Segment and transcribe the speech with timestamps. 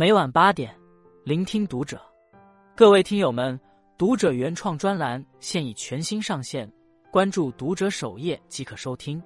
[0.00, 0.74] 每晚八点，
[1.24, 2.00] 聆听读者。
[2.74, 3.60] 各位听友们，
[3.98, 6.66] 读者原创专栏现已全新上线，
[7.10, 9.22] 关注读者首页即可收听。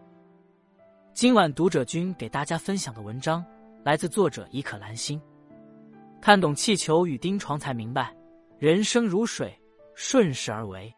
[1.12, 3.45] 今晚读者君给大家分享的文章
[3.84, 5.23] 来自作者伊可兰心。
[6.21, 8.12] 看懂气球与钉床，才明白
[8.59, 9.56] 人生如水，
[9.95, 10.93] 顺势而为。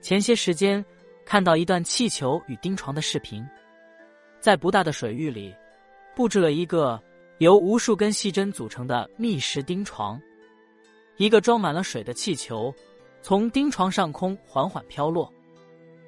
[0.00, 0.82] 前些时间
[1.26, 3.46] 看到一段气球与钉床的视频，
[4.40, 5.54] 在不大的水域里
[6.16, 6.98] 布置了一个。
[7.38, 10.20] 由无数根细针组成的密实钉床，
[11.18, 12.74] 一个装满了水的气球
[13.22, 15.32] 从钉床上空缓缓飘落。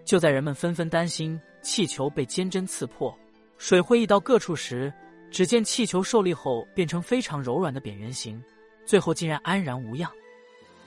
[0.05, 3.17] 就在人们纷纷担心气球被尖针刺破、
[3.59, 4.93] 水会溢到各处时，
[5.31, 8.43] 只见气球受力后变成非常柔软的扁圆形，
[8.85, 10.11] 最后竟然安然无恙。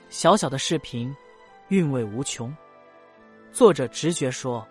[0.10, 1.16] 小小的视频，
[1.70, 2.54] 韵味无穷。
[3.54, 4.68] 作者直觉说：“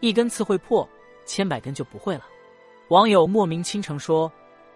[0.00, 0.88] 一根刺会破，
[1.24, 2.26] 千百根就不会了。”
[2.90, 4.30] 网友莫名倾城说。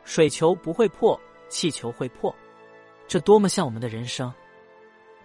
[0.06, 2.32] 水球不会破，气球会破，
[3.08, 4.32] 这多么像我们的人生！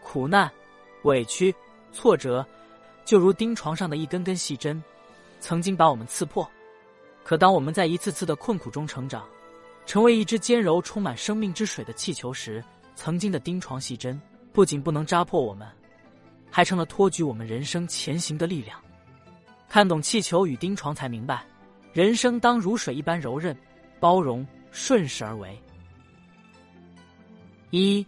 [0.01, 0.51] 苦难、
[1.03, 1.53] 委屈、
[1.93, 2.43] 挫折，
[3.05, 4.83] 就如钉床上的一根根细针，
[5.39, 6.49] 曾经把我们刺破。
[7.23, 9.23] 可当我们在一次次的困苦中成长，
[9.85, 12.61] 成为一只坚柔、充满生命之水的气球时，
[12.95, 14.19] 曾经的钉床细针
[14.51, 15.67] 不仅不能扎破我们，
[16.49, 18.81] 还成了托举我们人生前行的力量。
[19.69, 21.45] 看懂气球与钉床，才明白，
[21.93, 23.55] 人生当如水一般柔韧、
[23.99, 24.43] 包容。
[24.71, 25.61] 顺势而为。
[27.69, 28.05] 一，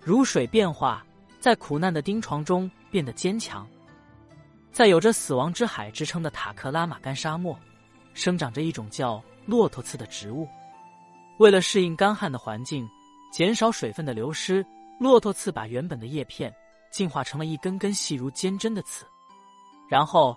[0.00, 1.04] 如水变化，
[1.40, 3.66] 在苦难的钉床中变得坚强。
[4.72, 7.58] 在有着“死亡之海”之称的塔克拉玛干沙漠，
[8.12, 10.48] 生长着一种叫骆驼刺的植物。
[11.38, 12.88] 为了适应干旱的环境，
[13.32, 14.64] 减少水分的流失，
[14.98, 16.52] 骆驼刺把原本的叶片
[16.90, 19.04] 进化成了一根根细如尖针的刺。
[19.88, 20.36] 然后，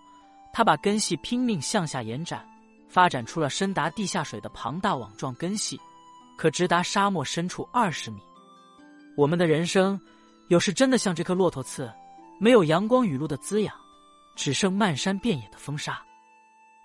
[0.52, 2.48] 它把根系拼命向下延展。
[2.88, 5.80] 发展出了深达地下水的庞大网状根系，
[6.38, 8.22] 可直达沙漠深处二十米。
[9.16, 10.00] 我们的人生，
[10.48, 11.92] 有时真的像这颗骆驼刺，
[12.40, 13.76] 没有阳光雨露的滋养，
[14.36, 16.02] 只剩漫山遍野的风沙。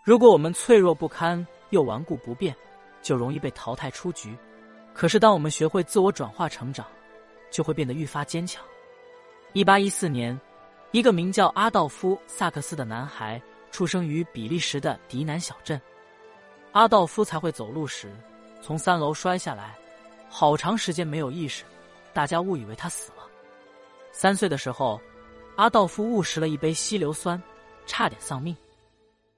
[0.03, 2.55] 如果我们脆弱不堪又顽固不变，
[3.03, 4.37] 就容易被淘汰出局。
[4.95, 6.87] 可是，当我们学会自我转化成长，
[7.51, 8.63] 就会变得愈发坚强。
[9.53, 10.39] 一八一四年，
[10.91, 15.81] 一个名叫阿道夫·萨克斯的男孩出生于比利时的迪南小镇。
[16.73, 18.11] 阿道夫才会走路时，
[18.63, 19.77] 从三楼摔下来，
[20.29, 21.65] 好长时间没有意识，
[22.15, 23.19] 大家误以为他死了。
[24.11, 24.99] 三岁的时候，
[25.57, 27.41] 阿道夫误食了一杯稀硫酸，
[27.85, 28.57] 差点丧命。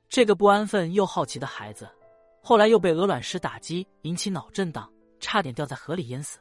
[0.08, 1.88] 这个不安分又好奇的孩子，
[2.40, 6.38] 后来又被鹅卵石打击引起脑震荡，差点掉在河里淹死。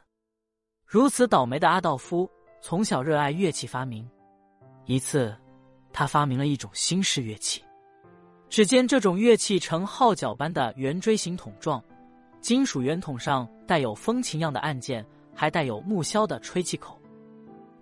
[0.86, 4.08] 如此倒霉的阿道夫，从小热爱乐器发明。
[4.84, 5.36] 一次，
[5.92, 7.64] 他发明了一种新式乐器。
[8.54, 11.82] 只见这种乐器呈号角般的圆锥形筒状，
[12.40, 15.04] 金属圆筒上带有风琴样的按键，
[15.34, 16.96] 还带有木销的吹气口。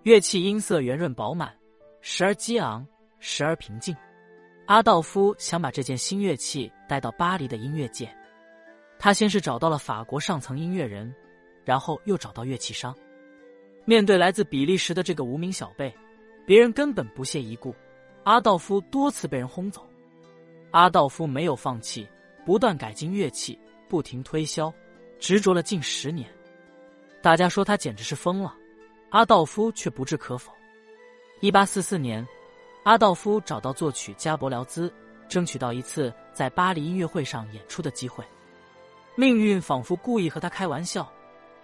[0.01, 1.53] 乐器音色圆润饱满，
[2.01, 2.83] 时而激昂，
[3.19, 3.95] 时而平静。
[4.65, 8.11] 阿道夫想把这件新乐器带到巴黎的音乐界。
[8.97, 11.13] 他先是找到了法国上层音乐人，
[11.63, 12.95] 然后又找到乐器商。
[13.85, 15.95] 面对来自比利时的这个无名小辈，
[16.47, 17.75] 别人根本不屑一顾。
[18.23, 19.87] 阿道夫多次被人轰走。
[20.73, 22.07] 阿道夫没有放弃，
[22.43, 23.57] 不断改进乐器，
[23.87, 24.73] 不停推销，
[25.19, 26.27] 执着了近十年。
[27.21, 28.55] 大家说他简直是疯了，
[29.11, 30.51] 阿道夫却不置可否。
[31.41, 32.27] 一八四四年，
[32.85, 34.91] 阿道夫找到作曲家伯辽兹，
[35.29, 38.25] 争取到一次在巴黎音乐会上演出的机会。
[39.13, 41.07] 命运仿佛故意和他开玩笑，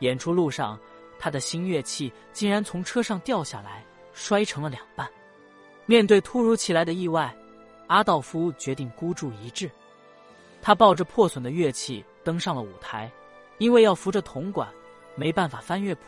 [0.02, 0.80] 演出路上，
[1.18, 3.84] 他的新乐器竟然从车上掉下来，
[4.14, 5.10] 摔成了两半。
[5.88, 7.36] 面对突如其来的意外。
[7.90, 9.70] 阿道夫决定孤注一掷，
[10.62, 13.12] 他抱着破损的乐器登上了舞台，
[13.58, 14.70] 因为要扶着铜管，
[15.16, 16.02] 没办法翻乐谱，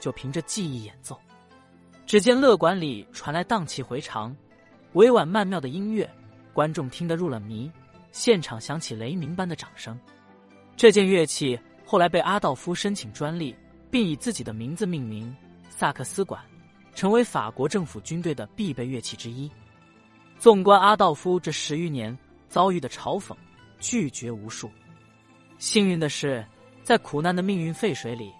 [0.00, 1.20] 就凭着记忆演奏。
[2.06, 4.34] 只见乐馆里传来荡气回肠、
[4.94, 6.10] 委婉曼妙的音乐，
[6.54, 7.70] 观众听得入了迷，
[8.12, 9.98] 现场响起雷鸣般的掌声。
[10.74, 13.54] 这件乐器后来被阿道夫申请专利，
[13.90, 15.36] 并以自己的名字命名——
[15.68, 16.42] 萨克斯管，
[16.94, 19.50] 成为法国政府军队的必备乐器之一。
[20.38, 22.16] 纵观阿道夫这十余年
[22.48, 23.34] 遭遇的嘲讽、
[23.80, 24.70] 拒绝无数，
[25.58, 26.46] 幸运的是，
[26.82, 28.32] 在苦难的命运沸水里，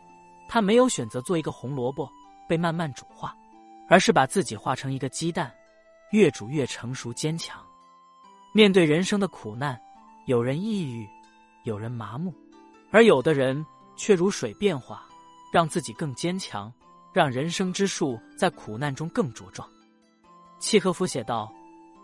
[0.46, 2.08] 他没有选择做一个红萝卜
[2.46, 3.34] 被慢慢煮化，
[3.88, 5.52] 而是把自己化成一个鸡蛋，
[6.12, 7.60] 越煮越成熟坚强。
[8.52, 9.80] 面对人生的苦难，
[10.26, 11.08] 有人抑郁，
[11.64, 12.32] 有人麻木，
[12.90, 13.64] 而有的人
[13.96, 15.02] 却如水变化，
[15.50, 16.72] 让自己更坚强，
[17.12, 19.66] 让人生之树在苦难中更茁壮。
[20.58, 21.50] 契诃夫写道。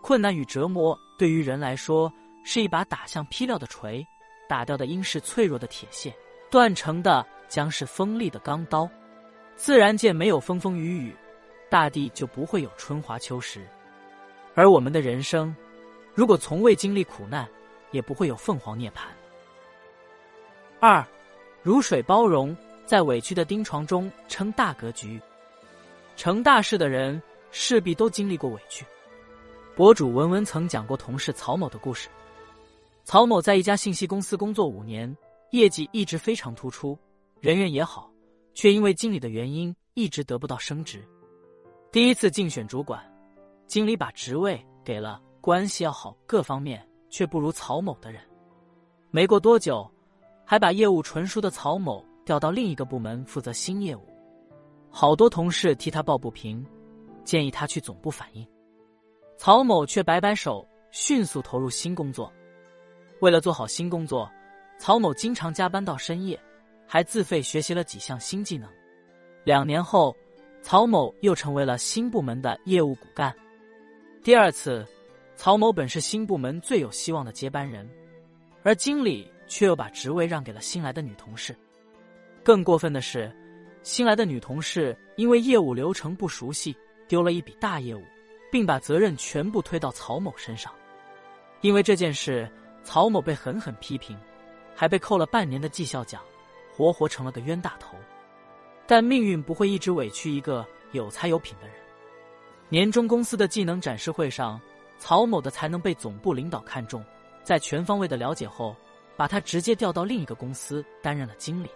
[0.03, 2.11] 困难与折磨对于人来说
[2.43, 4.05] 是一把打向坯料的锤，
[4.49, 6.13] 打掉的应是脆弱的铁屑，
[6.51, 8.87] 断成的将是锋利的钢刀。
[9.55, 11.15] 自然界没有风风雨雨，
[11.69, 13.65] 大地就不会有春华秋实。
[14.55, 15.55] 而我们的人生，
[16.13, 17.47] 如果从未经历苦难，
[17.91, 19.03] 也不会有凤凰涅槃。
[20.81, 21.01] 二，
[21.61, 22.53] 如水包容，
[22.85, 25.17] 在委屈的钉床中撑大格局。
[26.17, 28.85] 成大事的人势必都经历过委屈。
[29.75, 32.07] 博主文文曾讲过同事曹某的故事。
[33.03, 35.17] 曹某在一家信息公司工作五年，
[35.49, 36.97] 业绩一直非常突出，
[37.39, 38.11] 人缘也好，
[38.53, 41.03] 却因为经理的原因一直得不到升职。
[41.91, 43.03] 第一次竞选主管，
[43.65, 48.21] 经理把职位给了关系要好、各方面却不如曹某的人。
[49.09, 49.89] 没过多久，
[50.45, 54.07] 还把业务纯熟的曹某调到另一个部门负责新业务。
[54.91, 56.63] 好多同事替他抱不平，
[57.23, 58.47] 建议他去总部反映。
[59.37, 62.31] 曹某却摆摆手，迅速投入新工作。
[63.19, 64.29] 为了做好新工作，
[64.77, 66.39] 曹某经常加班到深夜，
[66.87, 68.69] 还自费学习了几项新技能。
[69.43, 70.15] 两年后，
[70.61, 73.33] 曹某又成为了新部门的业务骨干。
[74.23, 74.85] 第二次，
[75.35, 77.89] 曹某本是新部门最有希望的接班人，
[78.61, 81.55] 而经理却又把职位让给了新来的女同事。
[82.43, 83.29] 更过分的是，
[83.81, 86.75] 新来的女同事因为业务流程不熟悉，
[87.07, 88.01] 丢了一笔大业务，
[88.53, 90.71] 并把责任全部推到曹某身上。
[91.61, 92.47] 因为这件事。
[92.85, 94.19] 曹某被狠狠批评，
[94.75, 96.21] 还被扣了半年的绩效奖，
[96.75, 97.95] 活活成了个冤大头。
[98.85, 101.77] 但命运不会一直委屈一个有才有品的人。
[102.67, 104.59] 年终公司的技能展示会上，
[104.97, 107.01] 曹某的才能被总部领导看中，
[107.41, 108.75] 在全方位的了解后，
[109.15, 111.69] 把他直接调到另一个公司担任了经理。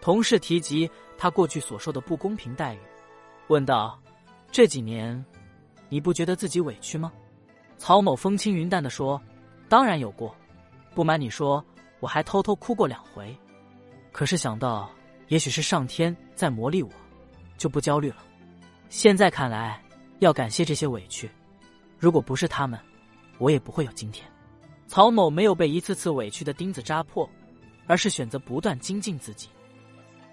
[0.00, 2.80] 同事提及他过去所受的不公平待遇，
[3.48, 4.00] 问道
[4.52, 5.24] ：“这几年，
[5.92, 7.12] 你不觉得自己委屈吗？”
[7.76, 9.20] 曹某风轻云淡的说。
[9.68, 10.34] 当然有过，
[10.94, 11.62] 不瞒你说，
[12.00, 13.34] 我还偷偷哭过两回。
[14.10, 14.90] 可是想到，
[15.28, 16.90] 也许是上天在磨砺我，
[17.56, 18.18] 就不焦虑了。
[18.90, 19.82] 现在看来，
[20.18, 21.30] 要感谢这些委屈，
[21.98, 22.78] 如果不是他们，
[23.38, 24.26] 我也不会有今天。
[24.86, 27.28] 曹某没有被一次次委屈的钉子扎破，
[27.86, 29.48] 而是选择不断精进自己。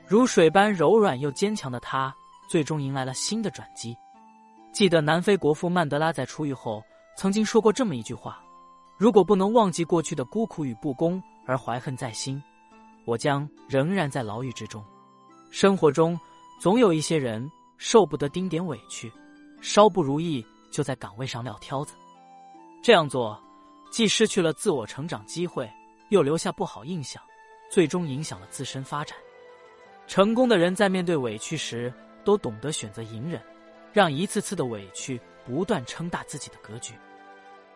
[0.06, 2.14] 如水般柔软又坚强的他，
[2.50, 3.96] 最终迎来了新的转机。
[4.72, 6.84] 记得南非国父曼德拉在出狱后
[7.18, 8.42] 曾经说过这么一句话。
[8.98, 12.42] 如果不能忘记过去的孤苦与不公而怀恨在心，
[13.06, 14.84] 我将仍然在牢狱之中。
[15.50, 16.20] 生活中
[16.60, 19.12] 总有一些人受不得丁点委屈，
[19.62, 21.96] 稍不如意就在岗位上撂挑子。
[22.84, 23.42] 这样做
[23.90, 25.70] 既失去了自我成长机会，
[26.10, 27.24] 又留下不好印象，
[27.72, 29.18] 最终影响了自身发展。
[30.08, 31.94] 成功的人在面对委屈时，
[32.26, 33.42] 都懂得选择隐忍，
[33.94, 36.94] 让一次次的委屈不断撑大自己的格局。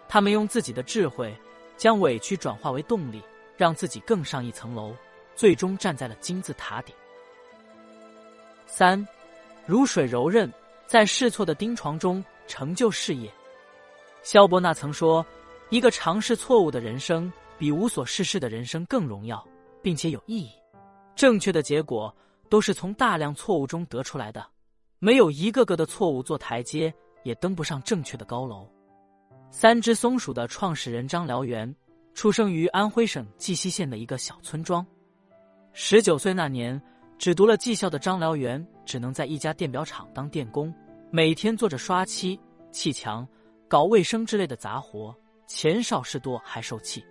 [0.08, 1.36] 他们用自己的智慧，
[1.76, 3.22] 将委屈转化为动力，
[3.58, 4.94] 让自己更上一层楼，
[5.36, 6.94] 最终站在了金字塔顶。
[8.66, 9.08] 三，
[9.66, 10.52] 如水柔韧，
[10.86, 13.32] 在试错的钉床中成就事业。
[14.22, 15.26] 萧伯纳曾说
[15.70, 19.46] ：“一个尝试错误的人生，比无所事事的人生更荣耀，
[19.82, 20.52] 并且有意义。
[21.16, 22.14] 正确的结果
[22.50, 24.46] 都是从大量错误中得出来的，
[25.04, 28.66] 没有一个个的错误做台阶，也登不上正确的高楼。”
[29.52, 31.76] 三只松鼠的创始人张燎原，
[32.14, 34.86] 出生于安徽省绩溪县的一个小村庄。
[35.74, 36.82] 十九岁那年，
[37.18, 40.74] 只读了技校的张燎原，只能在一家电表厂当电工，
[41.12, 42.40] 每天做着刷漆、
[42.72, 43.28] 砌墙、
[43.68, 45.14] 搞卫生之类的杂活，
[45.48, 47.04] 钱少事多还受气。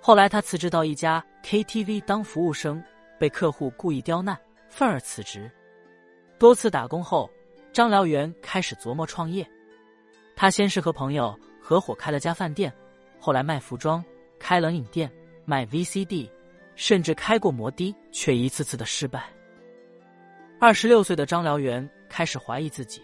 [0.00, 2.82] 后来他辞职到一家 KTV 当服务生，
[3.20, 4.36] 被客户故意刁难，
[4.68, 5.48] 愤而辞职。
[6.44, 7.30] 多次打工后，
[7.72, 9.48] 张辽元开始琢磨创业。
[10.36, 11.34] 他先是和朋友。
[11.58, 12.70] 合伙开了家饭店，
[13.18, 14.04] 后来卖服装、
[14.38, 15.10] 开冷饮店、
[15.46, 16.28] 卖 VCD，
[16.76, 19.24] 甚至开过摩的，却一次次的失败。
[20.60, 23.00] 二十六岁的张辽元开始怀疑自己，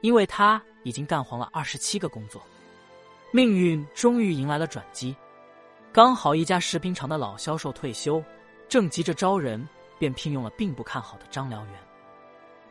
[0.00, 2.42] 因为他已经干黄了二十七个工作。
[3.30, 5.14] 命运终于迎来了转机，
[5.92, 8.20] 刚好一家食品厂的老销售退休，
[8.68, 9.64] 正急着招人，
[10.00, 11.74] 便聘用了并不看好的张辽元。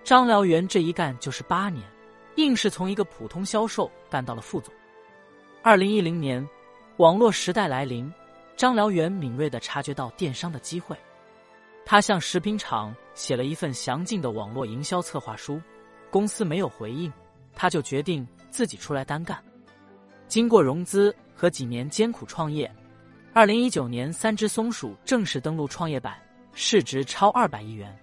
[0.03, 1.83] 张燎原这一干就是八年，
[2.35, 4.73] 硬是从一个普通销售干到了副总。
[5.61, 6.45] 二零一零年，
[6.97, 8.11] 网络时代来临，
[8.57, 10.97] 张燎原敏锐的察觉到电商的机会，
[11.85, 15.61] 他向食品厂写了一份详尽的网络营销策划书，
[16.09, 17.11] 公司没有回应，
[17.53, 19.41] 他就决定自己出来单干。
[20.27, 22.69] 经过融资和几年艰苦创业，
[23.33, 26.19] 二零一九年，三只松鼠正式登陆创业板，
[26.53, 27.95] 市值超二百亿元。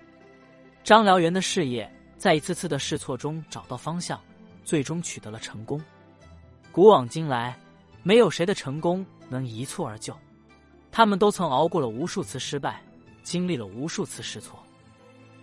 [0.88, 4.18] 张燎原的事业在一次次的试错中找到方向，
[4.64, 5.78] 最终取得了成功。
[6.72, 7.54] 古往今来，
[8.02, 10.16] 没有谁的成功能一蹴而就，
[10.90, 12.82] 他们都曾熬过了无数次失败，
[13.22, 14.58] 经历了无数次试错。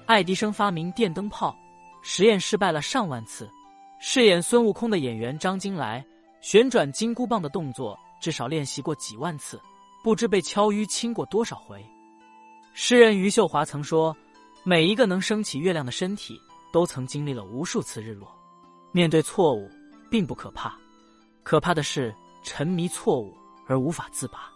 [0.08, 1.56] 爱迪生发明电灯泡，
[2.02, 3.46] 实验失败了上万次；
[4.00, 6.04] 饰演孙悟空的演员张金来，
[6.42, 9.62] 旋转金箍棒的动作至少练习过几万次，
[10.04, 11.86] 不知被敲淤青过多少回。
[12.74, 14.18] 诗人余秀华曾说
[14.68, 16.42] ：“每一个能升起月亮的身体，
[16.74, 18.28] 都曾经历了无数次日落。
[18.92, 19.70] 面对错误，
[20.10, 20.76] 并不可怕，
[21.44, 22.12] 可怕的是
[22.44, 23.32] 沉迷错误
[23.68, 24.52] 而无法自拔。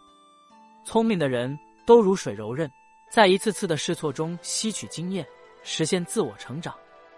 [0.84, 2.68] 聪明的人都如水柔韧，
[3.12, 5.24] 在一次次的试错中吸取经验，
[5.62, 6.74] 实现自我成长，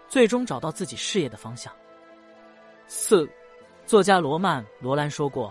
[0.06, 1.72] 最终找到自己事业的方向。”
[2.86, 3.26] 四，
[3.86, 5.50] 作家罗曼·罗兰说过：“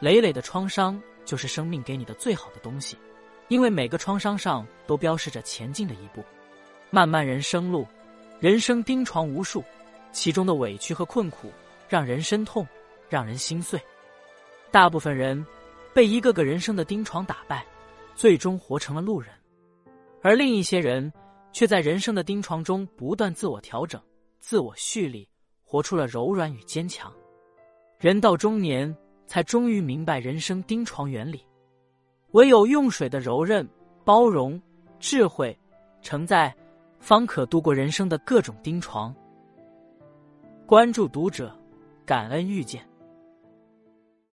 [0.00, 2.98] 累累的创伤就是生命给你的最好的东西。”
[3.48, 6.22] 因为每个创伤上都标示着前进的一步。
[6.94, 7.84] 漫漫人生路，
[8.38, 9.64] 人生钉床无数，
[10.12, 11.50] 其中的委屈和困苦
[11.88, 12.64] 让人生痛，
[13.08, 13.80] 让人心碎。
[14.70, 15.44] 大部分人
[15.92, 17.66] 被一个个人生的钉床打败，
[18.14, 19.32] 最终活成了路人；
[20.22, 21.12] 而另一些人
[21.52, 24.00] 却在人生的钉床中不断自我调整、
[24.38, 25.28] 自我蓄力，
[25.64, 27.12] 活出了柔软与坚强。
[27.98, 28.96] 人到中年，
[29.26, 31.44] 才终于明白人生钉床原理。
[32.30, 33.68] 唯有用水的柔韧、
[34.04, 34.62] 包容、
[35.00, 35.58] 智慧、
[36.00, 36.54] 承载，
[37.04, 39.14] 方可度过人生的各种钉床。
[40.64, 41.54] 关注读者，
[42.06, 42.82] 感恩遇见。